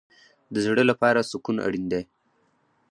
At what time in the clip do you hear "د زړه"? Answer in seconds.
0.53-0.83